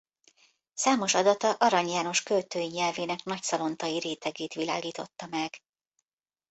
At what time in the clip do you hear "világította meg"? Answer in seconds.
4.53-5.53